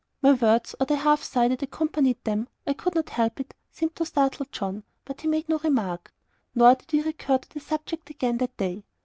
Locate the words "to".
3.97-4.05, 7.37-7.49